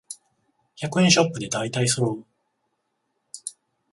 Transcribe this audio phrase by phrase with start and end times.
[0.81, 2.25] 百円ショップでだいたいそろう